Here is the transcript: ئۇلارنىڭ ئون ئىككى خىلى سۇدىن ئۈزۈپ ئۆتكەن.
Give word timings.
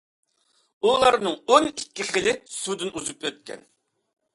ئۇلارنىڭ 0.87 1.37
ئون 1.53 1.69
ئىككى 1.75 2.09
خىلى 2.11 2.37
سۇدىن 2.59 2.95
ئۈزۈپ 2.97 3.31
ئۆتكەن. 3.33 3.69